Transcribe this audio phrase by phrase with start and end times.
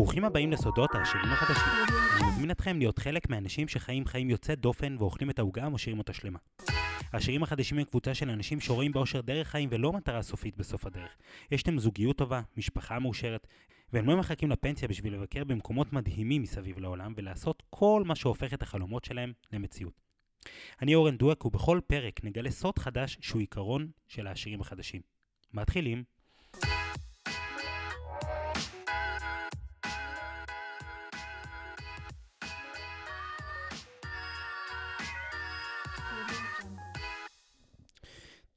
[0.00, 1.72] ברוכים הבאים לסודות העשירים החדשים.
[2.16, 6.12] אני מזמין אתכם להיות חלק מהאנשים שחיים חיים יוצא דופן ואוכלים את העוגה ומשאירים אותה
[6.12, 6.38] שלמה.
[7.12, 11.16] העשירים החדשים הם קבוצה של אנשים שרואים באושר דרך חיים ולא מטרה סופית בסוף הדרך.
[11.50, 13.46] יש להם זוגיות טובה, משפחה מאושרת,
[13.92, 18.62] והם לא מחכים לפנסיה בשביל לבקר במקומות מדהימים מסביב לעולם ולעשות כל מה שהופך את
[18.62, 20.00] החלומות שלהם למציאות.
[20.82, 25.00] אני אורן דואק ובכל פרק נגלה סוד חדש שהוא עיקרון של העשירים החדשים.
[25.54, 26.04] מתחילים.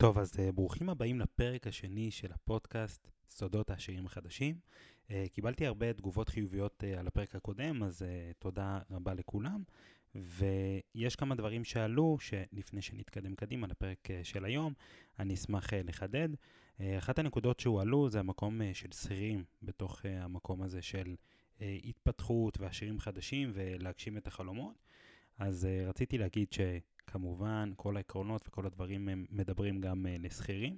[0.03, 4.55] טוב, אז uh, ברוכים הבאים לפרק השני של הפודקאסט סודות העשירים החדשים.
[5.07, 8.05] Uh, קיבלתי הרבה תגובות חיוביות uh, על הפרק הקודם, אז
[8.39, 9.63] תודה רבה לכולם.
[10.15, 14.73] ויש כמה דברים שעלו, שלפני שנתקדם קדימה לפרק של היום,
[15.19, 16.29] אני אשמח לחדד.
[16.79, 21.15] אחת הנקודות שהועלו זה המקום של שכירים בתוך המקום הזה של
[21.59, 24.75] התפתחות ועשירים חדשים ולהגשים את החלומות.
[25.37, 26.59] אז רציתי להגיד ש...
[27.07, 30.77] כמובן, כל העקרונות וכל הדברים הם מדברים גם uh, לשכירים.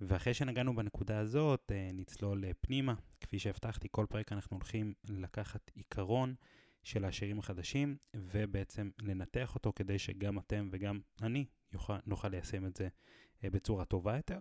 [0.00, 2.94] ואחרי שנגענו בנקודה הזאת, uh, נצלול פנימה.
[3.20, 6.34] כפי שהבטחתי, כל פרק אנחנו הולכים לקחת עיקרון
[6.82, 12.76] של העשירים החדשים, ובעצם לנתח אותו כדי שגם אתם וגם אני יוכל, נוכל ליישם את
[12.76, 12.88] זה
[13.42, 14.38] בצורה טובה יותר.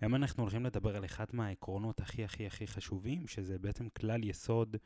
[0.00, 4.76] היום אנחנו הולכים לדבר על אחד מהעקרונות הכי הכי הכי חשובים, שזה בעצם כלל יסוד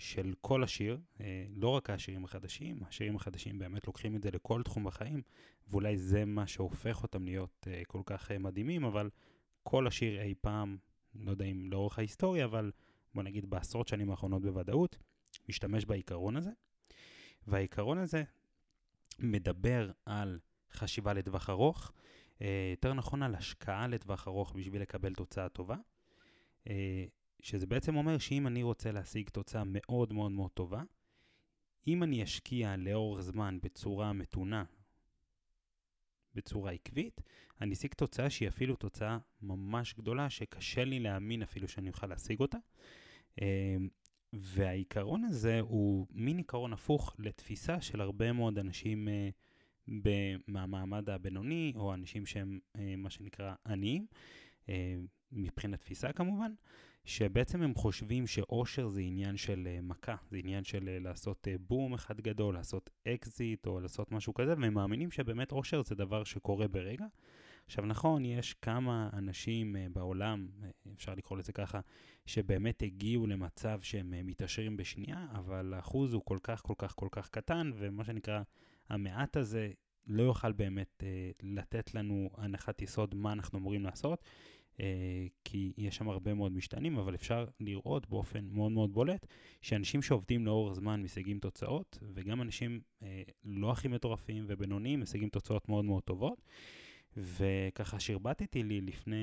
[0.00, 4.62] של כל השיר, אה, לא רק השירים החדשים, השירים החדשים באמת לוקחים את זה לכל
[4.62, 5.22] תחום בחיים,
[5.68, 9.10] ואולי זה מה שהופך אותם להיות אה, כל כך אה, מדהימים, אבל
[9.62, 10.76] כל השיר אי פעם,
[11.14, 12.72] לא יודע אם לאורך ההיסטוריה, אבל
[13.14, 14.96] בוא נגיד בעשרות שנים האחרונות בוודאות,
[15.48, 16.50] משתמש בעיקרון הזה.
[17.46, 18.22] והעיקרון הזה
[19.18, 20.38] מדבר על
[20.72, 21.92] חשיבה לטווח ארוך,
[22.70, 25.76] יותר נכון על השקעה לטווח ארוך בשביל לקבל תוצאה טובה.
[27.42, 30.82] שזה בעצם אומר שאם אני רוצה להשיג תוצאה מאוד מאוד מאוד טובה,
[31.86, 34.64] אם אני אשקיע לאורך זמן בצורה מתונה,
[36.34, 37.20] בצורה עקבית,
[37.60, 42.40] אני אשיג תוצאה שהיא אפילו תוצאה ממש גדולה, שקשה לי להאמין אפילו שאני אוכל להשיג
[42.40, 42.58] אותה.
[43.40, 43.88] אמ,
[44.32, 49.30] והעיקרון הזה הוא מין עיקרון הפוך לתפיסה של הרבה מאוד אנשים אה,
[50.48, 54.06] מהמעמד הבינוני, או אנשים שהם אה, מה שנקרא עניים,
[54.68, 54.96] אה,
[55.32, 56.52] מבחינת תפיסה כמובן.
[57.10, 61.58] שבעצם הם חושבים שעושר זה עניין של אה, מכה, זה עניין של אה, לעשות אה,
[61.68, 66.24] בום אחד גדול, לעשות אקזיט או לעשות משהו כזה, והם מאמינים שבאמת עושר זה דבר
[66.24, 67.06] שקורה ברגע.
[67.66, 70.48] עכשיו נכון, יש כמה אנשים בעולם,
[70.96, 71.80] אפשר לקרוא לזה ככה,
[72.26, 77.28] שבאמת הגיעו למצב שהם מתעשרים בשנייה, אבל האחוז הוא כל כך כל כך כל כך
[77.28, 78.42] קטן, ומה שנקרא,
[78.88, 79.70] המעט הזה
[80.06, 81.04] לא יוכל באמת uh,
[81.42, 84.24] לתת לנו הנחת יסוד מה אנחנו אמורים לעשות.
[84.80, 89.26] אה, כי יש שם הרבה מאוד משתנים, אבל אפשר לראות באופן מאוד מאוד בולט
[89.60, 95.68] שאנשים שעובדים לאורך זמן משיגים תוצאות, וגם אנשים אה, לא הכי מטורפים ובינוניים משיגים תוצאות
[95.68, 96.42] מאוד מאוד טובות.
[97.16, 99.16] וככה שרבטתי לי לפני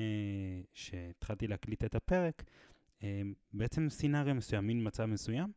[0.74, 2.44] שהתחלתי להקליט את הפרק,
[3.02, 5.52] אה, בעצם סינאריה מסוים, מין מצב מסוים,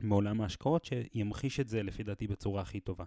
[0.00, 3.04] מעולם ההשקעות, שימחיש את זה לפי דעתי בצורה הכי טובה.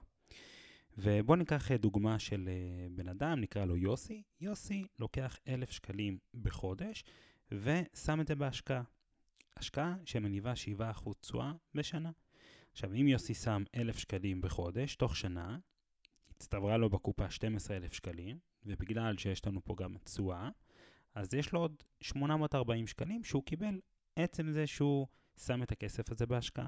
[0.97, 4.23] ובואו ניקח אה, דוגמה של אה, בן אדם, נקרא לו יוסי.
[4.41, 7.03] יוסי לוקח אלף שקלים בחודש
[7.51, 8.83] ושם את זה בהשקעה.
[9.57, 10.53] השקעה שמניבה
[11.03, 12.11] 7% תשואה בשנה.
[12.71, 15.57] עכשיו, אם יוסי שם אלף שקלים בחודש, תוך שנה,
[16.29, 20.49] הצטברה לו בקופה 12,000 שקלים, ובגלל שיש לנו פה גם תשואה,
[21.15, 23.79] אז יש לו עוד 840 שקלים שהוא קיבל
[24.15, 25.07] עצם זה שהוא
[25.37, 26.67] שם את הכסף הזה בהשקעה.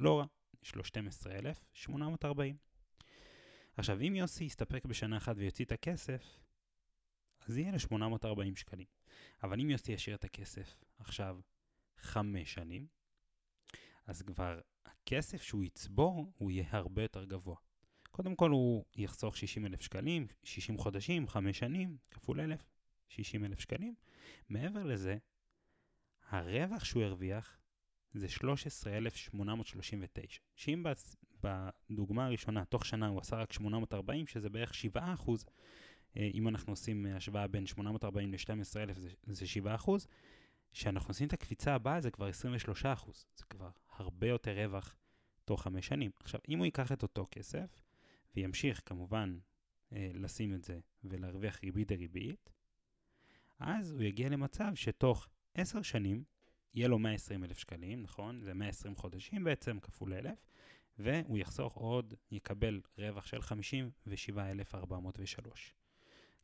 [0.00, 0.24] לא רע,
[0.62, 2.67] יש לו 12,840.
[3.78, 6.40] עכשיו, אם יוסי יסתפק בשנה אחת ויוציא את הכסף,
[7.40, 8.86] אז יהיה ל-840 שקלים.
[9.42, 11.40] אבל אם יוסי ישאיר את הכסף עכשיו
[11.96, 12.86] חמש שנים,
[14.06, 17.56] אז כבר הכסף שהוא יצבור, הוא יהיה הרבה יותר גבוה.
[18.10, 22.70] קודם כל הוא יחסוך 60 אלף שקלים, 60 חודשים, 5 שנים, כפול אלף,
[23.08, 23.94] 60 אלף שקלים.
[24.48, 25.16] מעבר לזה,
[26.28, 27.58] הרווח שהוא הרוויח
[28.12, 30.40] זה 13,839.
[30.56, 30.82] שאם
[31.42, 35.44] בדוגמה הראשונה, תוך שנה הוא עשה רק 840, שזה בערך 7 אחוז,
[36.16, 40.06] אה, אם אנחנו עושים השוואה בין 840 ל-12,000 זה, זה 7 אחוז,
[40.72, 44.96] כשאנחנו עושים את הקפיצה הבאה זה כבר 23 אחוז, זה כבר הרבה יותר רווח
[45.44, 46.10] תוך 5 שנים.
[46.20, 47.82] עכשיו, אם הוא ייקח את אותו כסף,
[48.36, 49.38] וימשיך כמובן
[49.92, 52.50] אה, לשים את זה ולהרוויח ריבית דריבית,
[53.58, 56.24] אז הוא יגיע למצב שתוך 10 שנים
[56.74, 58.40] יהיה לו 120 אלף שקלים, נכון?
[58.40, 60.46] זה 120 חודשים בעצם, כפול אלף,
[60.98, 65.74] והוא יחסוך עוד, יקבל רווח של 57,403.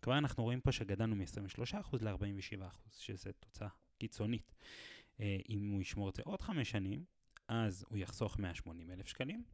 [0.03, 3.69] כבר אנחנו רואים פה שגדלנו מ-23% ל-47%, שזו תוצאה
[3.99, 4.55] קיצונית.
[5.21, 7.05] אה, אם הוא ישמור את זה עוד חמש שנים,
[7.49, 9.45] אז הוא יחסוך 180 אלף שקלים,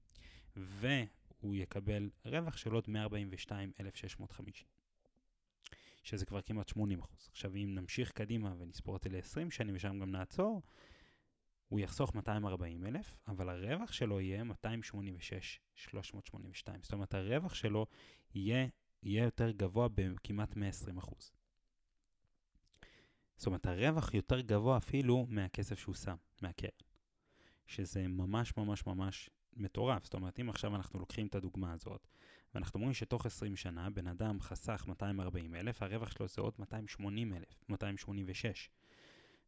[0.56, 4.66] והוא יקבל רווח של עוד 142,650,
[6.02, 7.28] שזה כבר כמעט 80 אחוז.
[7.30, 10.62] עכשיו, אם נמשיך קדימה ונספור את זה ל-20 שנים ושם גם נעצור,
[11.70, 16.82] הוא יחסוך 240 אלף, אבל הרווח שלו יהיה 286,382.
[16.82, 17.86] זאת אומרת, הרווח שלו
[18.34, 18.66] יהיה,
[19.02, 21.32] יהיה יותר גבוה בכמעט 120 אחוז.
[23.36, 26.70] זאת אומרת, הרווח יותר גבוה אפילו מהכסף שהוא שם, מהקרן.
[27.66, 30.04] שזה ממש ממש ממש מטורף.
[30.04, 32.08] זאת אומרת, אם עכשיו אנחנו לוקחים את הדוגמה הזאת,
[32.54, 37.32] ואנחנו אומרים שתוך 20 שנה בן אדם חסך 240 אלף, הרווח שלו זה עוד 280
[37.32, 38.70] אלף, 286.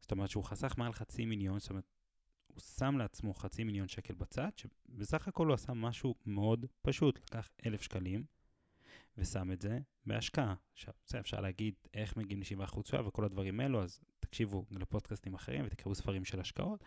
[0.01, 1.85] זאת אומרת שהוא חסך מעל חצי מיליון, זאת אומרת,
[2.55, 7.51] הוא שם לעצמו חצי מיליון שקל בצד, שבסך הכל הוא עשה משהו מאוד פשוט, לקח
[7.67, 8.25] אלף שקלים,
[9.19, 10.55] ושם את זה בהשקעה.
[10.73, 15.65] עכשיו, זה אפשר להגיד איך מגיעים ל-7% תשואה וכל הדברים האלו, אז תקשיבו לפודקאסטים אחרים
[15.67, 16.85] ותקראו ספרים של השקעות.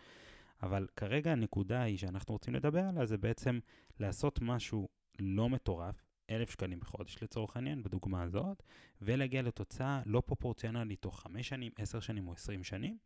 [0.62, 3.58] אבל כרגע הנקודה היא שאנחנו רוצים לדבר עליה, זה בעצם
[4.00, 8.62] לעשות משהו לא מטורף, אלף שקלים בחודש לצורך העניין, בדוגמה הזאת,
[9.02, 12.98] ולהגיע לתוצאה לא פרופורציונלית תוך 5 שנים, 10 שנים או 20 שנים.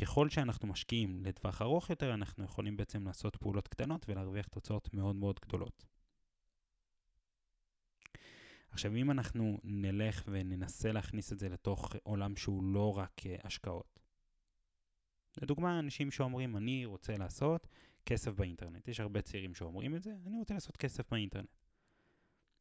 [0.00, 5.16] ככל שאנחנו משקיעים לטווח ארוך יותר, אנחנו יכולים בעצם לעשות פעולות קטנות ולהרוויח תוצאות מאוד
[5.16, 5.84] מאוד גדולות.
[8.68, 14.00] עכשיו, אם אנחנו נלך וננסה להכניס את זה לתוך עולם שהוא לא רק uh, השקעות.
[15.42, 17.66] לדוגמה, אנשים שאומרים, אני רוצה לעשות
[18.06, 18.88] כסף באינטרנט.
[18.88, 21.56] יש הרבה צעירים שאומרים את זה, אני רוצה לעשות כסף באינטרנט.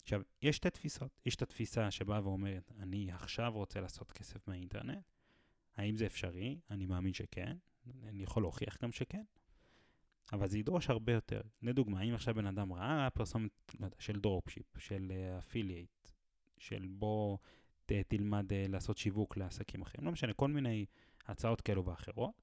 [0.02, 1.22] עכשיו, יש שתי תפיסות.
[1.26, 5.13] יש את התפיסה שבאה ואומרת, אני עכשיו רוצה לעשות כסף באינטרנט.
[5.76, 6.60] האם זה אפשרי?
[6.70, 7.58] אני מאמין שכן.
[8.04, 9.24] אני יכול להוכיח גם שכן.
[10.34, 11.42] אבל זה ידרוש הרבה יותר.
[11.62, 16.10] לדוגמה, אם עכשיו בן אדם ראה פרסומת לא של dropship, של affiliate, אה,
[16.58, 17.38] של בוא
[17.86, 20.86] תלמד אה, לעשות שיווק לעסקים אחרים, לא משנה, כל מיני
[21.26, 22.42] הצעות כאלו ואחרות,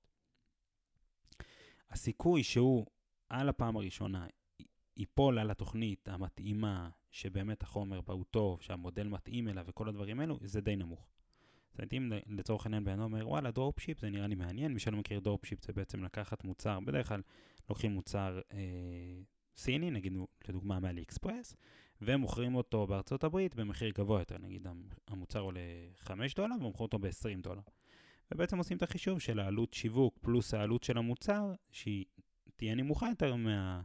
[1.91, 2.87] הסיכוי שהוא
[3.29, 4.27] על הפעם הראשונה
[4.97, 10.39] ייפול על התוכנית המתאימה, שבאמת החומר בה הוא טוב, שהמודל מתאים אליו וכל הדברים האלו,
[10.43, 11.09] זה די נמוך.
[11.71, 14.99] זאת אומרת, אם לצורך העניין בן אומר, וואלה, dropship זה נראה לי מעניין, מי שלא
[14.99, 17.23] מכיר dropship זה בעצם לקחת מוצר, בדרך כלל
[17.71, 18.59] לוקחים מוצר אה,
[19.57, 20.13] סיני, נגיד
[20.49, 21.57] לדוגמה מאלי אקספרס,
[22.03, 24.67] ומוכרים אותו בארצות הברית במחיר גבוה יותר, נגיד
[25.09, 25.61] המוצר עולה
[25.97, 27.63] 5 דולר ומוכרים אותו ב-20 דולר.
[28.33, 32.05] ובעצם עושים את החישוב של העלות שיווק פלוס העלות של המוצר, שהיא
[32.57, 33.83] תהיה נמוכה יותר מה,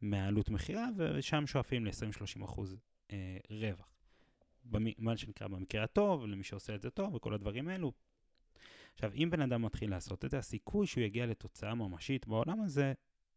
[0.00, 2.76] מהעלות מכירה, ושם שואפים ל-20-30 אחוז
[3.12, 3.99] אה, רווח.
[4.98, 7.92] מה שנקרא במקרה הטוב, למי שעושה את זה טוב וכל הדברים האלו.
[8.94, 12.92] עכשיו, אם בן אדם מתחיל לעשות את זה, הסיכוי שהוא יגיע לתוצאה ממשית בעולם הזה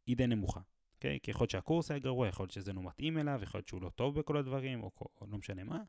[0.08, 0.62] היא די נמוכה.
[0.96, 1.20] אוקיי?
[1.24, 3.82] כי יכול להיות שהקורס היה גרוע, יכול להיות שזה לא מתאים אליו, יכול להיות שהוא
[3.82, 4.92] לא טוב בכל הדברים, או,
[5.22, 5.84] או לא משנה מה.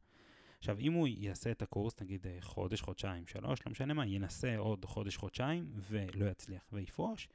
[0.58, 4.56] עכשיו, אם הוא יעשה את הקורס, נגיד אה, חודש, חודשיים, שלוש, לא משנה מה, ינסה
[4.56, 7.28] עוד חודש, חודשיים, ולא יצליח ויפרוש,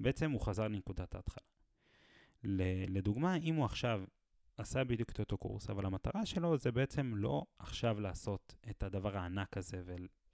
[0.00, 1.44] בעצם הוא חזר לנקודת ההתחלה.
[2.88, 4.04] לדוגמה, אם הוא עכשיו
[4.60, 9.16] עשה בדיוק את אותו קורס, אבל המטרה שלו זה בעצם לא עכשיו לעשות את הדבר
[9.16, 9.82] הענק הזה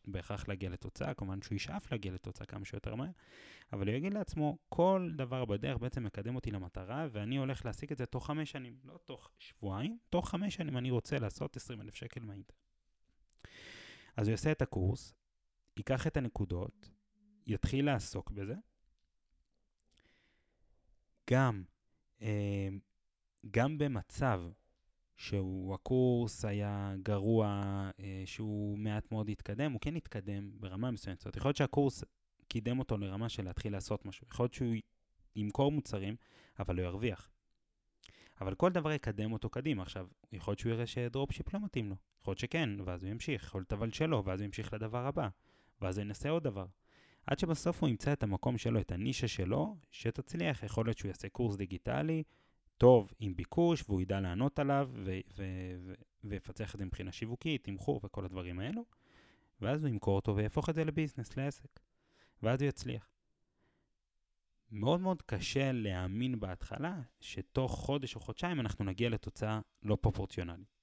[0.07, 3.11] בהכרח להגיע לתוצאה, כמובן שהוא ישאף להגיע לתוצאה כמה שיותר מהר,
[3.73, 7.99] אבל הוא יגיד לעצמו, כל דבר בדרך בעצם מקדם אותי למטרה, ואני הולך להשיג את
[7.99, 11.95] זה תוך חמש שנים, לא תוך שבועיים, תוך חמש שנים אני רוצה לעשות 20 אלף
[11.95, 12.55] שקל מהאינטר.
[14.17, 15.15] אז הוא יעשה את הקורס,
[15.77, 16.91] ייקח את הנקודות,
[17.47, 18.55] יתחיל לעסוק בזה,
[21.31, 21.65] גם,
[22.23, 22.69] אה,
[23.51, 24.43] גם במצב
[25.17, 27.47] שהוא הקורס היה גרוע,
[28.01, 31.19] אה, שהוא מעט מאוד התקדם, הוא כן התקדם ברמה מסוימת.
[31.19, 32.05] זאת אומרת, יכול להיות שהקורס
[32.49, 34.27] קידם אותו לרמה של להתחיל לעשות משהו.
[34.31, 34.75] יכול להיות שהוא
[35.37, 36.17] ימכור מוצרים,
[36.59, 37.29] אבל לא ירוויח.
[38.41, 39.83] אבל כל דבר יקדם אותו קדימה.
[39.83, 41.97] עכשיו, יכול להיות שהוא יראה שדרופשיפ לא מתאים לו.
[42.21, 43.45] יכול להיות שכן, ואז הוא ימשיך.
[43.45, 45.29] יכול להיות אבל שלא, ואז הוא ימשיך לדבר הבא.
[45.81, 46.67] ואז הוא ינסה עוד דבר.
[47.27, 50.63] עד שבסוף הוא ימצא את המקום שלו, את הנישה שלו, שתצליח.
[50.63, 52.23] יכול להיות שהוא יעשה קורס דיגיטלי,
[52.79, 54.91] טוב עם ביקוש, והוא ידע לענות עליו,
[56.25, 58.85] ויפצח את זה מבחינה שיווקית, תמחור וכל הדברים האלו,
[59.61, 61.81] ואז הוא ימכור אותו ויהפוך את זה לביזנס, לעסק,
[62.43, 63.11] ואז הוא יצליח.
[64.71, 70.77] מאוד מאוד קשה להאמין בהתחלה שתוך חודש או חודשיים אנחנו נגיע לתוצאה לא פרופורציונלית.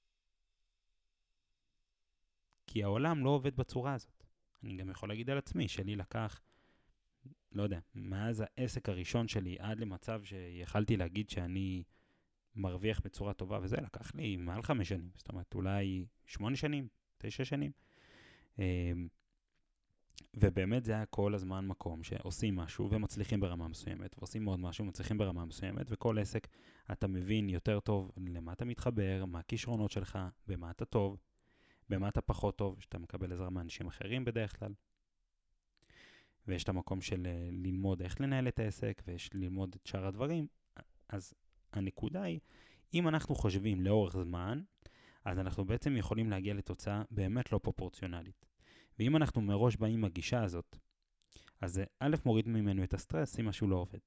[2.66, 4.24] כי העולם לא עובד בצורה הזאת.
[4.62, 6.40] אני גם יכול להגיד על עצמי, שלי לקח
[7.54, 11.82] לא יודע, מאז העסק הראשון שלי עד למצב שיכלתי להגיד שאני
[12.56, 17.44] מרוויח בצורה טובה וזה, לקח לי מעל חמש שנים, זאת אומרת אולי שמונה שנים, תשע
[17.44, 17.72] שנים.
[18.58, 19.08] אמ,
[20.34, 25.18] ובאמת זה היה כל הזמן מקום שעושים משהו ומצליחים ברמה מסוימת, ועושים עוד משהו ומצליחים
[25.18, 26.48] ברמה מסוימת, וכל עסק
[26.92, 31.18] אתה מבין יותר טוב למה אתה מתחבר, מה הכישרונות שלך, במה אתה טוב,
[31.88, 34.72] במה אתה פחות טוב, שאתה מקבל עזרה מאנשים אחרים בדרך כלל.
[36.48, 40.46] ויש את המקום של אה, ללמוד איך לנהל את העסק, ויש ללמוד את שאר הדברים.
[41.08, 41.34] אז
[41.72, 42.40] הנקודה היא,
[42.94, 44.62] אם אנחנו חושבים לאורך זמן,
[45.24, 48.46] אז אנחנו בעצם יכולים להגיע לתוצאה באמת לא פרופורציונלית.
[48.98, 50.76] ואם אנחנו מראש באים עם הגישה הזאת,
[51.60, 53.98] אז זה א', מוריד ממנו את הסטרס אם משהו לא עובד.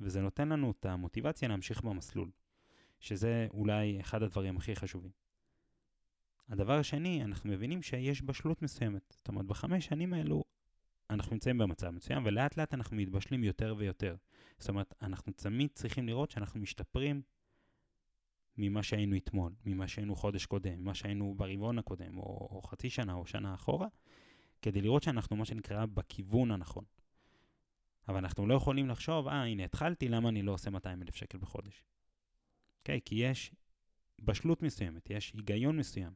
[0.00, 2.30] וזה נותן לנו את המוטיבציה להמשיך במסלול,
[3.00, 5.10] שזה אולי אחד הדברים הכי חשובים.
[6.48, 9.14] הדבר השני, אנחנו מבינים שיש בשלות מסוימת.
[9.16, 10.44] זאת אומרת, בחמש שנים האלו
[11.10, 14.16] אנחנו נמצאים במצב מסוים, ולאט לאט אנחנו מתבשלים יותר ויותר.
[14.58, 17.22] זאת אומרת, אנחנו תמיד צריכים לראות שאנחנו משתפרים
[18.56, 23.12] ממה שהיינו אתמול, ממה שהיינו חודש קודם, ממה שהיינו ברבעון הקודם, או, או חצי שנה
[23.12, 23.88] או שנה אחורה,
[24.62, 26.84] כדי לראות שאנחנו, מה שנקרא, בכיוון הנכון.
[28.08, 31.38] אבל אנחנו לא יכולים לחשוב, אה, הנה, התחלתי, למה אני לא עושה 200 אלף שקל
[31.38, 31.84] בחודש?
[32.78, 32.98] אוקיי?
[32.98, 33.52] Okay, כי יש
[34.18, 36.12] בשלות מסוימת, יש היגיון מסוים,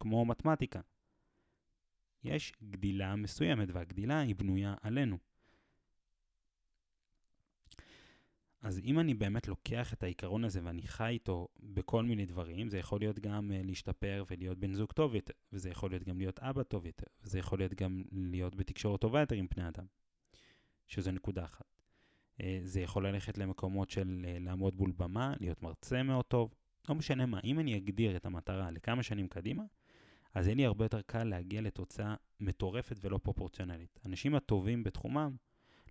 [0.00, 0.80] כמו מתמטיקה.
[2.24, 5.18] יש גדילה מסוימת, והגדילה היא בנויה עלינו.
[8.64, 12.78] אז אם אני באמת לוקח את העיקרון הזה ואני חי איתו בכל מיני דברים, זה
[12.78, 16.38] יכול להיות גם uh, להשתפר ולהיות בן זוג טוב יותר, וזה יכול להיות גם להיות
[16.40, 19.86] אבא טוב יותר, וזה יכול להיות גם להיות בתקשורת טובה יותר עם פני אדם,
[20.88, 21.64] שזו נקודה אחת.
[22.38, 26.54] Uh, זה יכול ללכת למקומות של uh, לעמוד בול במה, להיות מרצה מאוד טוב,
[26.88, 29.62] לא משנה מה, אם אני אגדיר את המטרה לכמה שנים קדימה,
[30.34, 33.98] אז יהיה לי הרבה יותר קל להגיע לתוצאה מטורפת ולא פרופורציונלית.
[34.04, 35.36] האנשים הטובים בתחומם,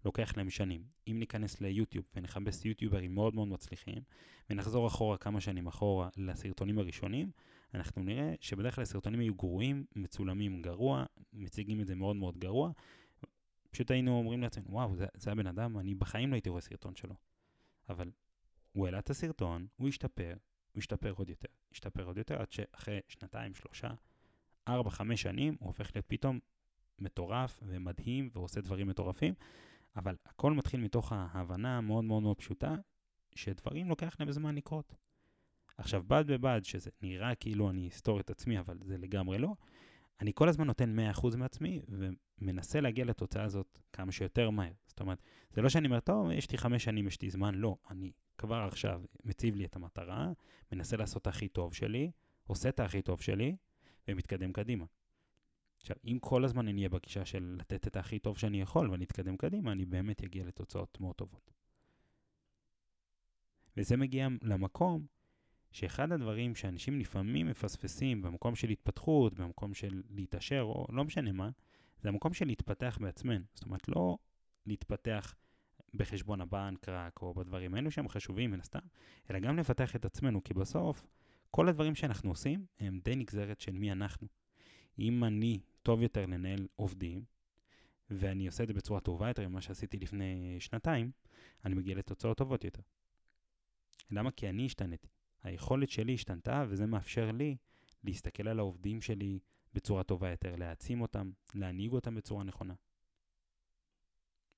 [0.06, 0.84] לוקח להם שנים.
[1.08, 4.02] אם ניכנס ליוטיוב ונחפש יוטיוברים מאוד מאוד מצליחים,
[4.50, 7.32] ונחזור אחורה כמה שנים אחורה לסרטונים הראשונים,
[7.74, 12.72] אנחנו נראה שבדרך כלל הסרטונים היו גרועים, מצולמים גרוע, מציגים את זה מאוד מאוד גרוע.
[13.72, 16.96] פשוט היינו אומרים לעצמנו, וואו, זה, זה הבן אדם, אני בחיים לא הייתי רואה סרטון
[16.96, 17.16] שלו.
[17.90, 18.12] אבל
[18.72, 20.34] הוא העלה את הסרטון, הוא השתפר,
[20.72, 23.94] הוא השתפר עוד יותר, השתפר עוד יותר, עד שאחרי שנתיים, שלושה,
[24.68, 26.40] ארבע, חמש שנים, הוא הופך להיות פתאום
[27.00, 29.34] מטורף ומדהים ועושה דברים מטורפים,
[29.96, 32.76] אבל הכל מתחיל מתוך ההבנה המאוד מאוד מאוד פשוטה,
[33.36, 34.96] שדברים לוקח להם זמן לקרות.
[35.78, 39.56] עכשיו, בד בבד, שזה נראה כאילו אני אסתור את עצמי, אבל זה לגמרי לא,
[40.22, 44.72] אני כל הזמן נותן 100% מעצמי ומנסה להגיע לתוצאה הזאת כמה שיותר מהר.
[44.86, 47.76] זאת אומרת, זה לא שאני אומר, טוב, יש לי חמש שנים, יש לי זמן, לא.
[47.90, 50.32] אני כבר עכשיו מציב לי את המטרה,
[50.72, 52.12] מנסה לעשות את הכי טוב שלי,
[52.48, 53.56] עושה את הכי טוב שלי,
[54.08, 54.86] ומתקדם קדימה.
[55.78, 59.04] עכשיו, אם כל הזמן אני אהיה בגישה של לתת את הכי טוב שאני יכול ואני
[59.04, 61.52] אתקדם קדימה, אני באמת אגיע לתוצאות מאוד טובות.
[63.78, 65.06] וזה מגיע למקום
[65.72, 71.50] שאחד הדברים שאנשים לפעמים מפספסים במקום של התפתחות, במקום של להתעשר, או לא משנה מה,
[72.02, 73.46] זה המקום של להתפתח בעצמנו.
[73.54, 74.18] זאת אומרת, לא
[74.66, 75.36] להתפתח
[75.94, 78.80] בחשבון הבנק רק, או בדברים האלו שהם חשובים מן הסתם,
[79.30, 81.06] אלא גם לפתח את עצמנו, כי בסוף,
[81.56, 84.28] כל הדברים שאנחנו עושים הם די נגזרת של מי אנחנו.
[85.00, 87.24] אם אני טוב יותר לנהל עובדים,
[88.10, 91.12] ואני עושה את זה בצורה טובה יותר ממה שעשיתי לפני שנתיים,
[91.66, 92.82] אני מגיע לתוצאות טובות יותר.
[94.12, 94.32] למה?
[94.32, 95.08] כי אני השתנתי.
[95.44, 97.58] היכולת שלי השתנתה, וזה מאפשר לי
[98.04, 99.40] להסתכל על העובדים שלי
[99.74, 102.74] בצורה טובה יותר, להעצים אותם, להנהיג אותם בצורה נכונה.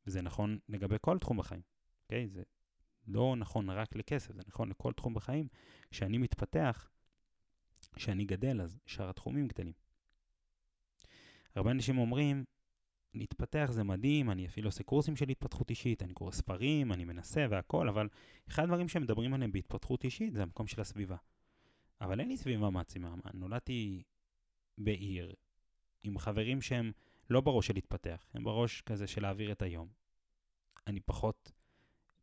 [0.08, 1.62] וזה נכון לגבי כל תחום בחיים,
[2.04, 2.25] אוקיי?
[2.25, 2.34] Okay?
[2.34, 2.44] זה
[3.08, 5.48] לא נכון רק לכסף, זה נכון לכל תחום בחיים.
[5.92, 6.90] כשאני מתפתח,
[7.96, 9.74] כשאני גדל, אז שאר התחומים גדלים.
[11.56, 12.46] הרבה אנשים אומרים,
[13.14, 17.46] להתפתח זה מדהים, אני אפילו עושה קורסים של התפתחות אישית, אני קורא ספרים, אני מנסה
[17.50, 18.10] והכל, אבל
[18.48, 21.18] אחד הדברים שמדברים עליהם בהתפתחות אישית זה המקום של הסביבה.
[22.02, 24.04] אבל אין לי סביבה מעצימה, נולדתי
[24.78, 25.36] בעיר
[26.04, 26.92] עם חברים שהם
[27.30, 29.88] לא בראש של להתפתח, הם בראש כזה של להעביר את היום.
[30.88, 31.52] אני פחות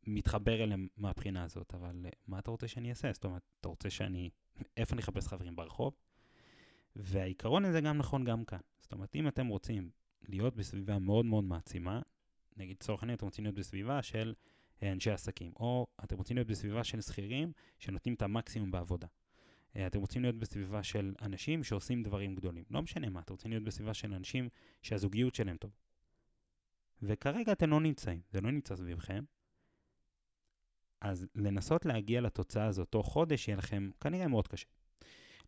[0.07, 3.13] מתחבר אליהם מהבחינה הזאת, אבל מה אתה רוצה שאני אעשה?
[3.13, 4.31] זאת אומרת, אתה רוצה שאני...
[4.77, 5.95] איפה אני אחפש חברים ברחוב?
[6.97, 8.59] והעיקרון הזה גם נכון גם כאן.
[8.81, 9.91] זאת אומרת, אם אתם רוצים
[10.29, 12.01] להיות בסביבה מאוד מאוד מעצימה,
[12.57, 14.35] נגיד לצורך העניין אתם רוצים להיות בסביבה של
[14.83, 19.07] אה, אנשי עסקים, או אתם רוצים להיות בסביבה של שכירים שנותנים את המקסימום בעבודה.
[19.77, 22.65] אה, אתם רוצים להיות בסביבה של אנשים שעושים דברים גדולים.
[22.71, 24.49] לא משנה מה, אתם רוצים להיות בסביבה של אנשים
[24.83, 25.71] שהזוגיות שלהם טוב.
[27.03, 29.25] וכרגע אתם לא נמצאים, זה לא נמצא סביבכם.
[31.03, 34.67] אז לנסות להגיע לתוצאה הזאת תוך חודש יהיה לכם כנראה מאוד קשה.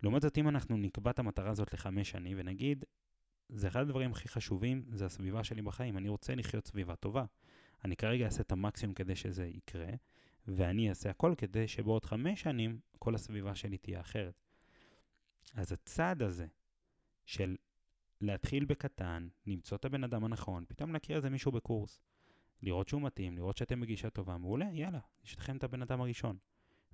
[0.02, 2.84] לעומת זאת, אם אנחנו נקבע את המטרה הזאת לחמש שנים ונגיד,
[3.48, 5.96] זה אחד הדברים הכי חשובים, זה הסביבה שלי בחיים.
[5.96, 7.24] אני רוצה לחיות סביבה טובה.
[7.84, 9.90] אני כרגע אעשה את המקסימום כדי שזה יקרה,
[10.48, 14.34] ואני אעשה הכל כדי שבעוד חמש שנים כל הסביבה שלי תהיה אחרת.
[15.54, 16.46] אז הצעד הזה
[17.26, 17.56] של
[18.20, 22.00] להתחיל בקטן, למצוא את הבן אדם הנכון, פתאום להכיר איזה מישהו בקורס,
[22.64, 26.36] לראות שהוא מתאים, לראות שאתם בגישה טובה, מעולה, יאללה, יש לכם את הבן אדם הראשון.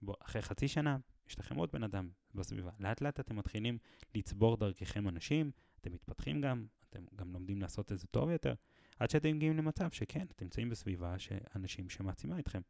[0.02, 0.96] בוא, אחרי חצי שנה,
[1.28, 2.70] יש לכם עוד בן אדם בסביבה.
[2.78, 3.78] לאט לאט אתם מתחילים
[4.14, 5.50] לצבור דרככם אנשים,
[5.80, 8.54] אתם מתפתחים גם, אתם גם לומדים לעשות את זה טוב יותר,
[8.98, 12.60] עד שאתם מגיעים למצב שכן, אתם נמצאים בסביבה שאנשים שמעצימה אתכם.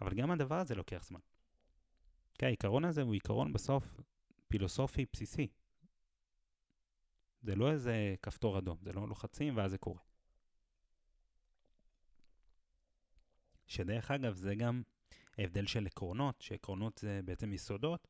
[0.00, 1.20] אבל גם הדבר הזה לוקח זמן.
[2.38, 4.00] כן, העיקרון הזה הוא עיקרון בסוף
[4.48, 5.48] פילוסופי בסיסי.
[7.42, 10.00] זה לא איזה כפתור אדום, זה לא לוחצים ואז זה קורה.
[13.66, 14.82] שדרך אגב, זה גם
[15.38, 18.08] ההבדל של עקרונות, שעקרונות זה בעצם יסודות,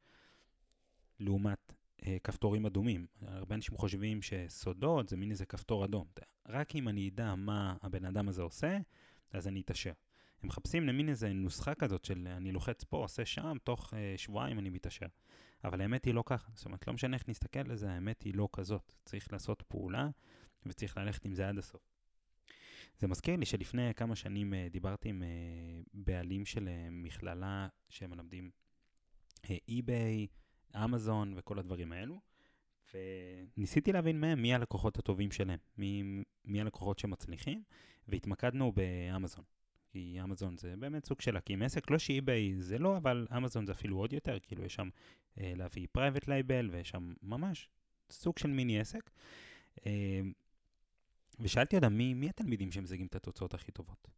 [1.21, 1.73] לעומת
[2.07, 3.07] אה, כפתורים אדומים.
[3.23, 6.07] הרבה אנשים חושבים שסודות זה מין איזה כפתור אדום.
[6.49, 8.79] רק אם אני אדע מה הבן אדם הזה עושה,
[9.31, 9.93] אז אני אתעשר.
[10.43, 14.59] הם מחפשים למין איזה נוסחה כזאת של אני לוחץ פה, עושה שם, תוך אה, שבועיים
[14.59, 15.07] אני מתעשר.
[15.65, 16.51] אבל האמת היא לא ככה.
[16.55, 18.93] זאת אומרת, לא משנה איך נסתכל על זה, האמת היא לא כזאת.
[19.05, 20.09] צריך לעשות פעולה
[20.67, 21.94] וצריך ללכת עם זה עד הסוף.
[22.99, 25.29] זה מזכיר לי שלפני כמה שנים אה, דיברתי עם אה,
[25.95, 28.51] בעלים של אה, מכללה שמלמדים
[29.69, 30.27] אי-ביי,
[30.85, 32.21] אמזון וכל הדברים האלו,
[32.95, 36.03] וניסיתי להבין מהם מי הלקוחות הטובים שלהם, מי,
[36.45, 37.63] מי הלקוחות שמצליחים,
[38.09, 39.45] והתמקדנו באמזון.
[39.95, 43.73] כי אמזון זה באמת סוג של להקים עסק, לא שאי-ביי זה לא, אבל אמזון זה
[43.73, 44.89] אפילו עוד יותר, כאילו יש שם
[45.39, 47.69] אה, להביא private label, ויש שם ממש
[48.11, 49.11] סוג של מיני עסק.
[49.87, 50.21] אה,
[51.41, 54.09] ושאלתי אותם, מי, מי התלמידים שמשיגים את התוצאות הכי טובות?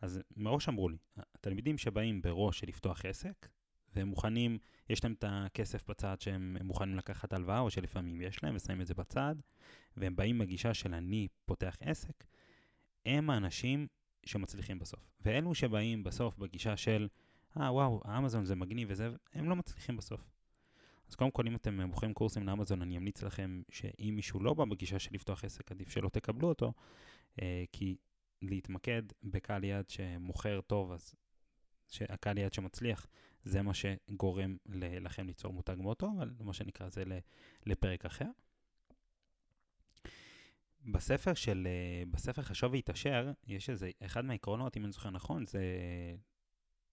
[0.00, 3.48] אז מראש אמרו לי, התלמידים שבאים בראש של לפתוח עסק,
[3.94, 8.56] והם מוכנים, יש להם את הכסף בצד שהם מוכנים לקחת הלוואה, או שלפעמים יש להם,
[8.56, 9.34] ושמים את זה בצד,
[9.96, 12.24] והם באים בגישה של אני פותח עסק,
[13.06, 13.86] הם האנשים
[14.26, 15.10] שמצליחים בסוף.
[15.20, 17.08] ואלו שבאים בסוף בגישה של,
[17.56, 20.30] אה, וואו, אמזון זה מגניב וזה, הם לא מצליחים בסוף.
[21.10, 24.64] אז קודם כל, אם אתם בוחרים קורסים לאמזון, אני אמליץ לכם שאם מישהו לא בא
[24.64, 26.72] בגישה של לפתוח עסק, עדיף שלא תקבלו אותו,
[27.42, 27.96] אה, כי
[28.42, 31.14] להתמקד בקהל יד שמוכר טוב, אז
[32.00, 33.06] הקהל יד שמצליח,
[33.44, 34.56] זה מה שגורם
[35.00, 37.02] לכם ליצור מותג מאוד טוב, אבל מה שנקרא זה
[37.66, 38.28] לפרק אחר.
[40.84, 45.62] בספר של, אה, בספר חשוב והתעשר, יש איזה, אחד מהעקרונות, אם אני זוכר נכון, זה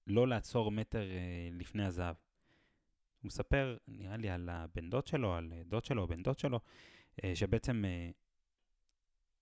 [0.07, 2.15] לא לעצור מטר אה, לפני הזהב.
[3.21, 6.59] הוא מספר, נראה לי, על הבן דוד שלו, על דוד שלו או בן דוד שלו,
[7.23, 8.09] אה, שבעצם, אה,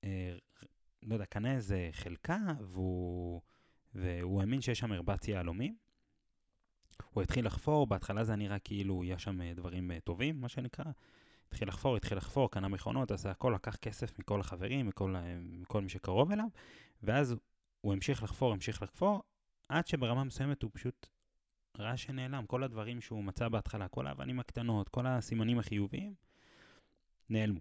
[0.04, 0.36] אה,
[1.04, 3.42] לא יודע, קנה איזה חלקה, והוא,
[3.94, 5.76] והוא האמין שיש שם מרבץ יהלומים.
[7.14, 10.86] הוא התחיל לחפור, בהתחלה זה נראה כאילו יש שם דברים טובים, מה שנקרא.
[11.48, 15.90] התחיל לחפור, התחיל לחפור, קנה מכונות, עשה הכל, לקח כסף מכל החברים, מכל, מכל מי
[15.90, 16.46] שקרוב אליו,
[17.04, 17.36] ואז
[17.82, 19.24] הוא המשיך לחפור, המשיך לחפור,
[19.70, 21.08] עד שברמה מסוימת הוא פשוט
[21.80, 22.46] ראה שנעלם.
[22.46, 26.14] כל הדברים שהוא מצא בהתחלה, כל האבנים הקטנות, כל הסימנים החיוביים,
[27.30, 27.60] נעלמו.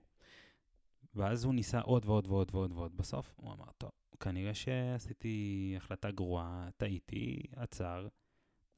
[1.15, 2.97] ואז הוא ניסה עוד ועוד ועוד ועוד ועוד.
[2.97, 8.09] בסוף הוא אמר, טוב, כנראה שעשיתי החלטה גרועה, טעיתי, עצר,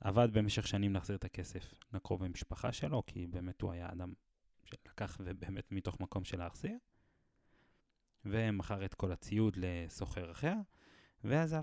[0.01, 4.13] עבד במשך שנים להחזיר את הכסף לקרוב המשפחה שלו, כי באמת הוא היה אדם
[4.65, 6.79] שלקח ובאמת מתוך מקום של להחזיר,
[8.25, 10.55] ומכר את כל הציוד לסוחר אחר,
[11.25, 11.63] ועזב.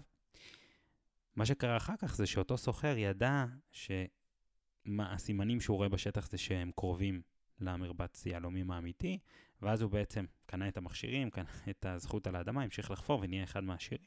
[1.36, 7.22] מה שקרה אחר כך זה שאותו סוחר ידע שהסימנים שהוא רואה בשטח זה שהם קרובים
[7.60, 9.20] למרבץ יהלומים האמיתי,
[9.62, 13.64] ואז הוא בעצם קנה את המכשירים, קנה את הזכות על האדמה, המשיך לחפור ונהיה אחד
[13.64, 14.06] מהעשירים,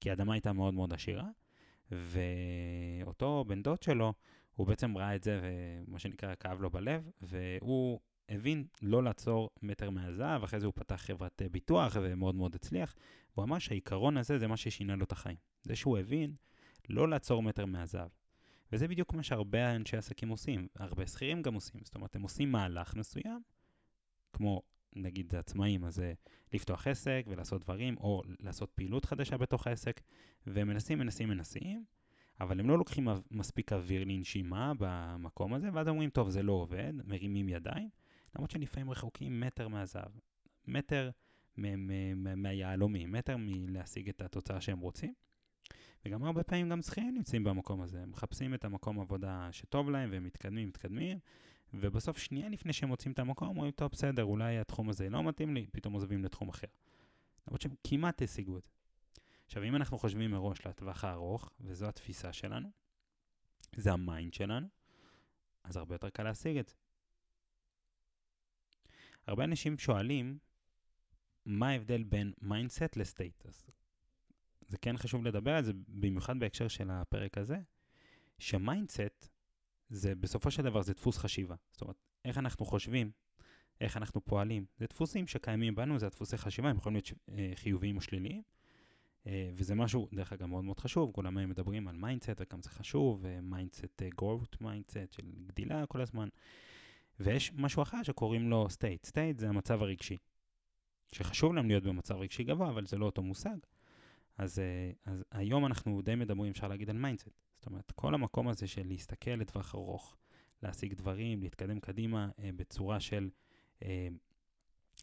[0.00, 1.28] כי האדמה הייתה מאוד מאוד עשירה,
[1.90, 4.14] ואותו בן דוד שלו,
[4.54, 9.90] הוא בעצם ראה את זה, ומה שנקרא, כאב לו בלב, והוא הבין לא לעצור מטר
[9.90, 12.94] מהזהב, אחרי זה הוא פתח חברת ביטוח ומאוד מאוד הצליח,
[13.34, 15.36] והוא אמר שהעיקרון הזה זה מה ששינה לו את החיים.
[15.62, 16.34] זה שהוא הבין
[16.88, 18.08] לא לעצור מטר מהזהב.
[18.72, 21.80] וזה בדיוק מה שהרבה אנשי עסקים עושים, הרבה שכירים גם עושים.
[21.84, 23.42] זאת אומרת, הם עושים מהלך מסוים,
[24.32, 24.62] כמו
[24.96, 26.02] נגיד עצמאים, אז
[26.52, 30.00] לפתוח עסק ולעשות דברים, או לעשות פעילות חדשה בתוך העסק,
[30.46, 31.84] והם מנסים, מנסים, מנסים,
[32.40, 36.92] אבל הם לא לוקחים מספיק אוויר לנשימה במקום הזה, ואז אומרים, טוב, זה לא עובד,
[37.04, 37.88] מרימים ידיים,
[38.36, 40.12] למרות שלפעמים רחוקים מטר מהזהב,
[40.66, 41.10] מטר
[42.36, 45.14] מהיהלומים, מטר מלהשיג את התוצאה שהם רוצים.
[46.04, 50.10] וגם הרבה פעמים גם שכירים נמצאים במקום הזה, הם מחפשים את המקום עבודה שטוב להם
[50.12, 51.18] והם מתקדמים, מתקדמים,
[51.74, 55.54] ובסוף שנייה לפני שהם מוצאים את המקום, אומרים, טוב, בסדר, אולי התחום הזה לא מתאים
[55.54, 56.66] לי, פתאום עוזבים לתחום אחר.
[57.46, 58.70] למרות שהם כמעט השיגו את זה.
[59.46, 62.68] עכשיו, אם אנחנו חושבים מראש לטווח הארוך, וזו התפיסה שלנו,
[63.76, 64.66] זה ה mindset שלנו,
[65.64, 66.74] אז הרבה יותר קל להשיג את זה.
[69.26, 70.38] הרבה אנשים שואלים,
[71.46, 73.70] מה ההבדל בין mindset ל state?
[74.72, 77.56] זה כן חשוב לדבר על זה, במיוחד בהקשר של הפרק הזה,
[78.38, 79.28] ש mindset
[79.88, 81.54] זה בסופו של דבר זה דפוס חשיבה.
[81.70, 83.10] זאת אומרת, איך אנחנו חושבים,
[83.80, 87.96] איך אנחנו פועלים, זה דפוסים שקיימים בנו, זה הדפוסי חשיבה, הם יכולים להיות אה, חיוביים
[87.96, 88.42] או שליליים.
[89.26, 92.70] אה, וזה משהו, דרך אגב, מאוד מאוד חשוב, כולם היום מדברים על mindset וכמה זה
[92.70, 96.28] חשוב, mindset growth mindset של גדילה כל הזמן.
[97.20, 99.06] ויש משהו אחר שקוראים לו state.
[99.06, 100.16] state זה המצב הרגשי.
[101.12, 103.56] שחשוב להם להיות במצב רגשי גבוה, אבל זה לא אותו מושג.
[104.38, 107.28] אז, אה, אז היום אנחנו די מדברים, אפשר להגיד, על mindset.
[107.56, 110.16] זאת אומרת, כל המקום הזה של להסתכל לטווח ארוך,
[110.62, 113.30] להשיג דברים, להתקדם קדימה אה, בצורה של
[113.82, 114.08] אה,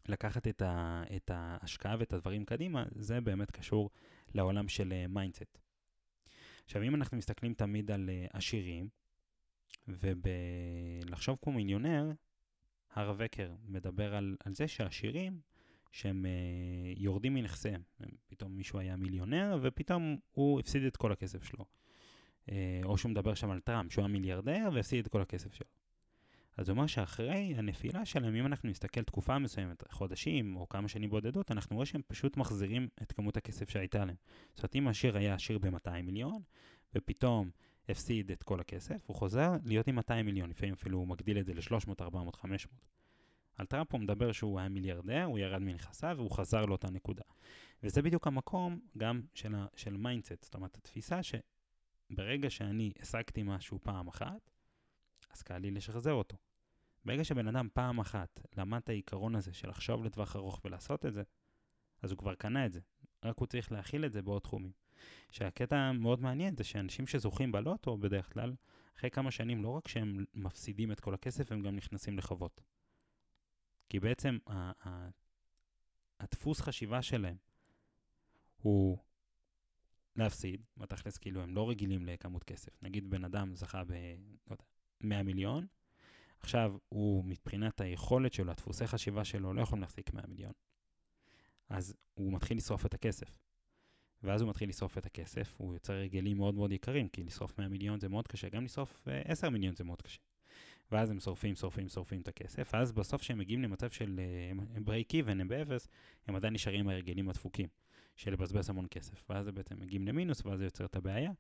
[0.07, 3.89] לקחת את, ה, את ההשקעה ואת הדברים קדימה, זה באמת קשור
[4.33, 5.57] לעולם של אה, mindset.
[6.65, 8.89] עכשיו, אם אנחנו מסתכלים תמיד על אה, עשירים,
[9.87, 12.11] ולחשוב כמו מיליונר,
[12.91, 15.39] הרב וקר מדבר על, על זה שעשירים,
[15.91, 17.82] שהם uh, יורדים מנכסיהם.
[18.28, 21.65] פתאום מישהו היה מיליונר, ופתאום הוא הפסיד את כל הכסף שלו.
[22.45, 22.52] Uh,
[22.84, 25.67] או שהוא מדבר שם על טראמפ, שהוא היה מיליארדר והפסיד את כל הכסף שלו.
[26.60, 31.10] אז זה אומר שאחרי הנפילה שלהם, אם אנחנו נסתכל תקופה מסוימת, חודשים או כמה שנים
[31.10, 34.15] בודדות, אנחנו רואים שהם פשוט מחזירים את כמות הכסף שהייתה להם.
[34.56, 36.41] זאת אומרת, אם עשיר היה עשיר ב-200 מיליון,
[36.95, 37.49] ופתאום
[37.89, 41.45] הפסיד את כל הכסף, הוא חוזר להיות עם 200 מיליון, לפעמים אפילו הוא מגדיל את
[41.45, 42.98] זה ל-300, 400, 500.
[43.59, 47.23] על טראמפ הוא מדבר שהוא היה מיליארדר, הוא ירד מנכסיו והוא חזר לאותה נקודה.
[47.83, 53.79] וזה בדיוק המקום גם של, ה, של mindset, זאת אומרת, התפיסה שברגע שאני השגתי משהו
[53.83, 54.51] פעם אחת,
[55.31, 56.37] אז קל לי לשחזר אותו.
[57.05, 61.13] ברגע שבן אדם פעם אחת למד את העיקרון הזה של לחשוב לטווח ארוך ולעשות את
[61.13, 61.23] זה,
[62.01, 62.79] אז הוא כבר קנה את זה,
[63.23, 64.71] רק הוא צריך להכיל את זה בעוד תחומים.
[65.31, 68.55] שהקטע המאוד מעניין זה שאנשים שזוכים בלוטו בדרך כלל,
[68.97, 72.61] אחרי כמה שנים לא רק שהם מפסידים את כל הכסף, הם גם נכנסים לחובות.
[73.89, 74.38] כי בעצם
[76.19, 77.38] הדפוס חשיבה שלהם
[78.62, 78.97] הוא
[80.15, 82.84] להפסיד, בתכלס כאילו הם לא רגילים לכמות כסף.
[82.84, 83.91] נגיד בן אדם זכה ב...
[84.47, 84.63] לא יודע,
[85.02, 85.67] 100 מיליון,
[86.39, 90.54] עכשיו הוא מבחינת היכולת שלו, הדפוסי חשיבה שלו, לא יכולים להחזיק 100 מיליון.
[91.69, 93.38] אז הוא מתחיל לשרוף את הכסף.
[94.23, 97.67] ואז הוא מתחיל לשרוף את הכסף, הוא יוצר הרגלים מאוד מאוד יקרים, כי לשרוף 100
[97.67, 100.19] מיליון זה מאוד קשה, גם לשרוף 10 אה, מיליון זה מאוד קשה.
[100.91, 104.19] ואז הם שורפים, שורפים, שורפים את הכסף, ואז בסוף כשהם מגיעים למצב של
[104.83, 105.88] break אה, even, הם באפס,
[106.28, 107.67] הם עדיין נשארים עם ההרגלים הדפוקים,
[108.15, 109.23] של לבזבז המון כסף.
[109.30, 111.32] ואז הם בעצם מגיעים למינוס, ואז זה יוצר את הבעיה.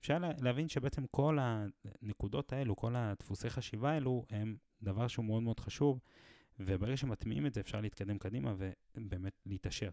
[0.00, 5.60] אפשר להבין שבעצם כל הנקודות האלו, כל הדפוסי חשיבה האלו, הם דבר שהוא מאוד מאוד
[5.60, 6.00] חשוב,
[6.60, 8.54] וברגע שמטמיעים את זה אפשר להתקדם קדימה
[8.96, 9.90] ובאמת להתעשר.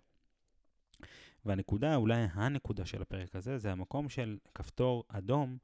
[1.45, 5.58] והנקודה, אולי הנקודה של הפרק הזה, זה המקום של כפתור אדום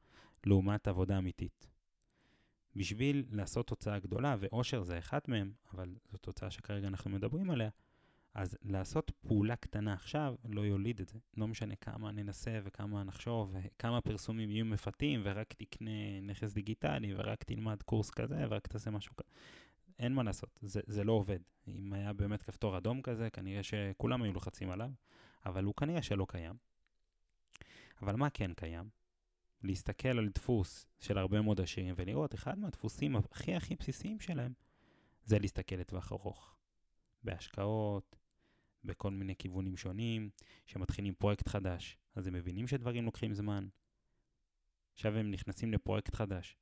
[0.46, 1.73] לעומת עבודה אמיתית.
[2.76, 7.70] בשביל לעשות תוצאה גדולה, ואושר זה אחת מהם, אבל זו תוצאה שכרגע אנחנו מדברים עליה,
[8.34, 11.20] אז לעשות פעולה קטנה עכשיו לא יוליד את זה.
[11.38, 17.44] לא משנה כמה ננסה וכמה נחשוב, וכמה פרסומים יהיו מפתים, ורק תקנה נכס דיגיטלי, ורק
[17.44, 19.30] תלמד קורס כזה, ורק תעשה משהו כזה.
[20.00, 21.40] אין מה לעשות, זה, זה לא עובד.
[21.68, 24.90] אם היה באמת כפתור אדום כזה, כנראה שכולם היו לוחצים עליו,
[25.46, 26.56] אבל הוא כנראה שלא קיים.
[28.02, 28.90] אבל מה כן קיים?
[29.64, 34.54] להסתכל על דפוס של הרבה מאוד עשירים ולראות, אחד מהדפוסים הכי הכי בסיסיים שלהם
[35.26, 36.56] זה להסתכל לטווח ארוך.
[37.24, 38.16] בהשקעות,
[38.84, 40.30] בכל מיני כיוונים שונים,
[40.66, 43.68] שמתחילים פרויקט חדש, אז הם מבינים שדברים לוקחים זמן.
[44.94, 46.58] עכשיו הם נכנסים לפרויקט חדש.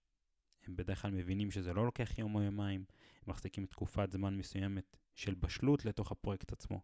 [0.63, 2.85] הם בדרך כלל מבינים שזה לא לוקח יום או יומיים,
[3.25, 6.81] הם מחזיקים תקופת זמן מסוימת של בשלות לתוך הפרויקט עצמו.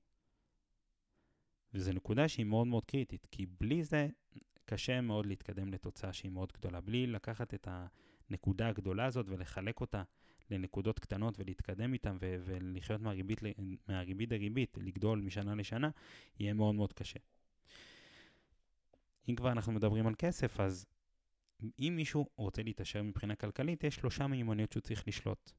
[1.73, 4.08] וזו נקודה שהיא מאוד מאוד קריטית, כי בלי זה
[4.69, 6.82] קשה מאוד להתקדם לתוצאה שהיא מאוד גדולה.
[6.82, 7.67] בלי לקחת את
[8.30, 10.03] הנקודה הגדולה הזאת ולחלק אותה
[10.51, 13.41] לנקודות קטנות ולהתקדם איתן ו- ולחיות מהריבית,
[13.88, 15.89] מהריבית לריבית, לגדול משנה לשנה,
[16.39, 17.19] יהיה מאוד מאוד קשה.
[19.30, 20.86] אם כבר אנחנו מדברים על כסף, אז
[21.80, 25.51] אם מישהו רוצה להתעשר מבחינה כלכלית, יש שלושה מיומנויות שהוא צריך לשלוט.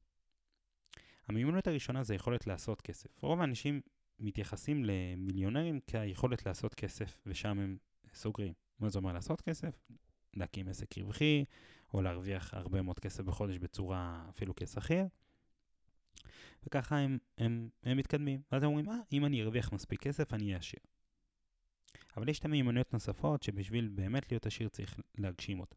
[1.27, 3.23] המיומנות הראשונה זה יכולת לעשות כסף.
[3.23, 3.81] רוב האנשים
[4.19, 7.77] מתייחסים למיליונרים כיכולת לעשות כסף, ושם הם
[8.13, 8.53] סוגרים.
[8.79, 9.75] מה זה אומר לעשות כסף?
[10.33, 11.45] להקים עסק רווחי,
[11.93, 15.05] או להרוויח הרבה מאוד כסף בחודש בצורה אפילו כשכיר.
[16.63, 18.41] וככה הם, הם, הם מתקדמים.
[18.51, 20.79] ואז הם אומרים, אה, אם אני ארוויח מספיק כסף, אני אהיה עשיר.
[22.17, 25.75] אבל יש את המיומנויות נוספות שבשביל באמת להיות עשיר צריך להגשים אותן.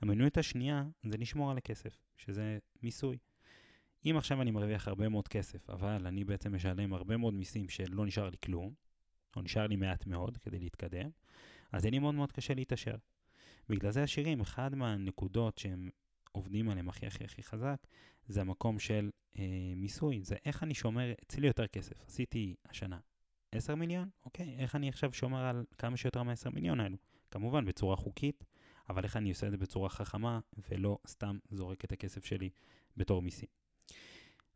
[0.00, 3.18] המיומנות השנייה זה לשמור על הכסף, שזה מיסוי.
[4.06, 8.06] אם עכשיו אני מרוויח הרבה מאוד כסף, אבל אני בעצם משלם הרבה מאוד מיסים שלא
[8.06, 8.74] נשאר לי כלום,
[9.36, 11.10] או נשאר לי מעט מאוד כדי להתקדם,
[11.74, 12.94] אז יהיה לי מאוד מאוד קשה להתעשר.
[13.68, 15.90] בגלל זה השירים, אחד מהנקודות שהם
[16.32, 17.86] עובדים עליהם הכי הכי הכי חזק,
[18.26, 20.22] זה המקום של אה, מיסוי.
[20.22, 22.02] זה איך אני שומר אצלי יותר כסף.
[22.06, 22.98] עשיתי השנה
[23.52, 26.96] 10 מיליון, אוקיי, איך אני עכשיו שומר על כמה שיותר מ-10 מיליון האלו?
[27.30, 28.44] כמובן בצורה חוקית,
[28.88, 32.50] אבל איך אני עושה את זה בצורה חכמה, ולא סתם זורק את הכסף שלי
[32.96, 33.48] בתור מיסים.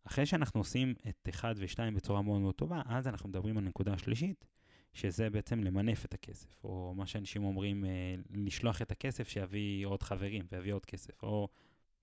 [0.04, 3.92] אחרי שאנחנו עושים את 1 ו-2 בצורה מאוד מאוד טובה, אז אנחנו מדברים על הנקודה
[3.92, 4.44] השלישית,
[4.92, 10.02] שזה בעצם למנף את הכסף, או מה שאנשים אומרים, אה, לשלוח את הכסף שיביא עוד
[10.02, 11.48] חברים ויביא עוד כסף, או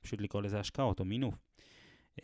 [0.02, 1.36] פשוט לקרוא לזה השקעות או מינוף.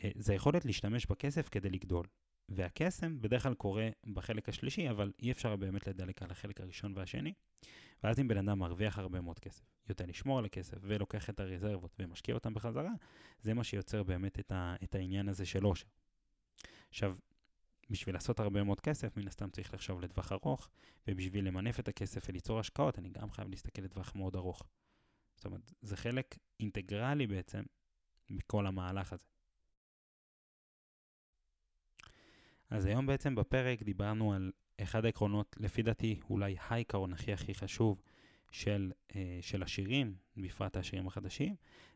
[0.03, 2.05] אה, זה היכולת להשתמש בכסף כדי לגדול.
[2.49, 7.33] והקסם בדרך כלל קורה בחלק השלישי, אבל אי אפשר באמת לדלק על החלק הראשון והשני.
[8.03, 11.95] ואז אם בן אדם מרוויח הרבה מאוד כסף, יודע לשמור על הכסף ולוקח את הרזרבות
[11.99, 12.91] ומשקיע אותם בחזרה,
[13.41, 15.87] זה מה שיוצר באמת את, ה, את העניין הזה של עושר.
[16.89, 17.15] עכשיו,
[17.91, 20.69] בשביל לעשות הרבה מאוד כסף, מן הסתם צריך לחשוב לטווח ארוך,
[21.07, 24.63] ובשביל למנף את הכסף וליצור השקעות, אני גם חייב להסתכל לטווח מאוד ארוך.
[25.35, 27.63] זאת אומרת, זה חלק אינטגרלי בעצם
[28.29, 29.27] מכל המהלך הזה.
[32.69, 34.51] אז היום בעצם בפרק דיברנו על
[34.81, 38.01] אחד העקרונות, לפי דעתי אולי העיקרון הכי הכי חשוב
[38.51, 41.55] של, אה, של השירים, בפרט השירים החדשים,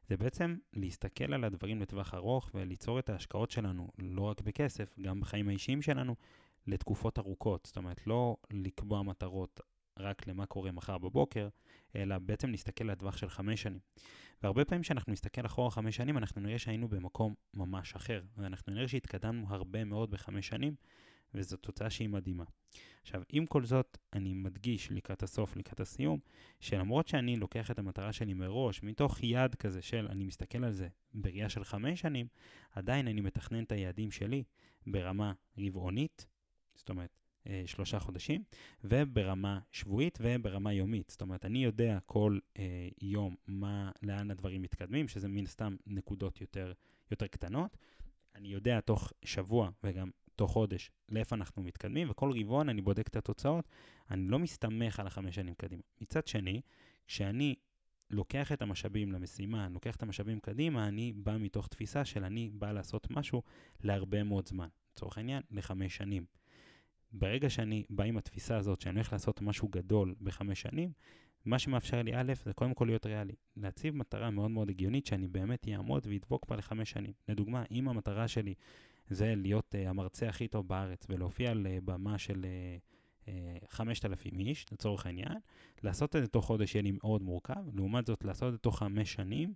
[0.10, 5.20] זה בעצם להסתכל על הדברים לטווח ארוך וליצור את ההשקעות שלנו, לא רק בכסף, גם
[5.20, 6.15] בחיים האישיים שלנו,
[6.68, 7.65] לתקופות ארוכות.
[7.65, 9.60] זאת אומרת, לא לקבוע מטרות
[10.00, 11.48] רק למה קורה מחר בבוקר,
[11.96, 13.80] אלא בעצם להסתכל לטווח של חמש שנים.
[14.44, 18.88] והרבה פעמים כשאנחנו נסתכל אחורה חמש שנים, אנחנו נראה שהיינו במקום ממש אחר, ואנחנו נראה
[18.88, 20.76] שהתקדמנו הרבה מאוד בחמש שנים,
[21.36, 22.43] וזו תוצאה שהיא מדהימה.
[23.02, 26.19] עכשיו, עם כל זאת, אני מדגיש לקראת הסוף, לקראת הסיום,
[26.60, 30.88] שלמרות שאני לוקח את המטרה שלי מראש, מתוך יעד כזה של אני מסתכל על זה
[31.13, 32.28] בראייה של חמש שנים,
[32.71, 34.43] עדיין אני מתכנן את היעדים שלי
[34.88, 36.26] ברמה רבעונית,
[36.76, 37.10] זאת אומרת,
[37.48, 38.43] אה, שלושה חודשים,
[38.84, 41.10] וברמה שבועית וברמה יומית.
[41.10, 46.41] זאת אומרת, אני יודע כל אה, יום מה, לאן הדברים מתקדמים, שזה מן סתם נקודות
[46.41, 46.74] יותר,
[47.12, 47.78] יותר קטנות.
[48.36, 53.15] אני יודע תוך שבוע וגם תוך חודש לאיפה אנחנו מתקדמים, וכל רבעון אני בודק את
[53.15, 53.67] התוצאות,
[54.12, 55.82] אני לא מסתמך על החמש שנים קדימה.
[56.02, 56.62] מצד שני,
[57.08, 57.56] כשאני
[58.10, 62.71] לוקח את המשאבים למשימה, לוקח את המשאבים קדימה, אני בא מתוך תפיסה של אני בא
[62.71, 63.43] לעשות משהו
[63.84, 64.67] להרבה מאוד זמן.
[64.93, 66.26] לצורך העניין, לחמש שנים.
[67.12, 70.91] ברגע שאני בא עם התפיסה הזאת שאני הולך לעשות משהו גדול בחמש שנים,
[71.45, 73.36] מה שמאפשר לי א', זה קודם כל להיות ריאלי.
[73.58, 77.13] להציב מטרה מאוד מאוד הגיונית שאני באמת אעמוד ואדבוק בה לחמש שנים.
[77.28, 78.54] לדוגמה, אם המטרה שלי
[79.10, 83.30] זה להיות uh, המרצה הכי טוב בארץ ולהופיע על uh, במה של uh, uh,
[83.70, 85.38] 5,000 איש, לצורך העניין,
[85.84, 88.80] לעשות את זה תוך חודש יהיה לי מאוד מורכב, לעומת זאת לעשות את זה תוך
[88.80, 89.54] חמש שנים,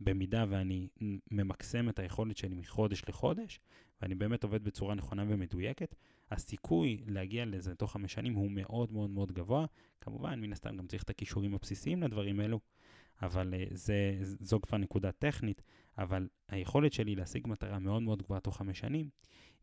[0.00, 0.88] במידה ואני
[1.30, 3.60] ממקסם את היכולת שלי מחודש לחודש,
[4.02, 5.94] ואני באמת עובד בצורה נכונה ומדויקת,
[6.30, 9.66] הסיכוי להגיע לזה תוך חמש שנים הוא מאוד מאוד מאוד גבוה.
[10.00, 12.60] כמובן, מן הסתם גם צריך את הכישורים הבסיסיים לדברים האלו,
[13.22, 15.62] אבל אה, זה, זו כבר נקודה טכנית,
[15.98, 19.08] אבל היכולת שלי להשיג מטרה מאוד מאוד גבוהה תוך חמש שנים,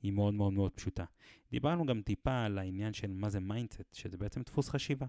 [0.02, 1.06] היא מאוד מאוד מאוד פשוטה.
[1.52, 5.06] דיברנו גם טיפה על העניין של מה זה mindset, שזה בעצם דפוס חשיבה.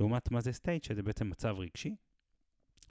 [0.00, 1.96] לעומת מה זה state, שזה בעצם מצב רגשי,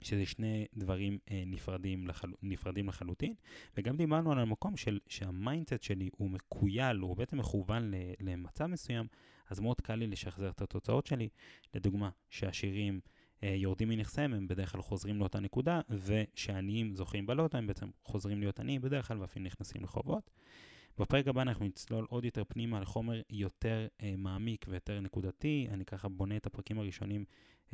[0.00, 2.32] שזה שני דברים אה, נפרדים, לחל...
[2.42, 3.34] נפרדים לחלוטין,
[3.76, 7.94] וגם דיברנו על המקום של, שה mindset שלי הוא מכויל, הוא בעצם מכוון ל...
[8.20, 9.06] למצב מסוים,
[9.50, 11.28] אז מאוד קל לי לשחזר את התוצאות שלי.
[11.74, 17.66] לדוגמה, שעשירים אה, יורדים מנכסיהם, הם בדרך כלל חוזרים לאותה נקודה, ושעניים זוכים בלוטו, הם
[17.66, 20.30] בעצם חוזרים להיות עניים בדרך כלל ואפילו נכנסים לחובות.
[20.98, 25.66] בפרק הבא אנחנו נצלול עוד יותר פנימה על חומר יותר אה, מעמיק ויותר נקודתי.
[25.70, 27.24] אני ככה בונה את הפרקים הראשונים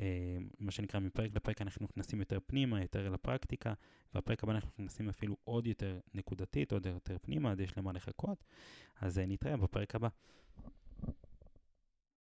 [0.01, 3.73] אה, מה שנקרא, מפרק לפרק אנחנו נכנסים יותר פנימה, יותר לפרקטיקה,
[4.15, 8.45] והפרק הבא אנחנו נכנסים אפילו עוד יותר נקודתית, עוד יותר פנימה, אז יש למה לחכות.
[9.01, 10.09] אז אה, נתראה בפרק הבא.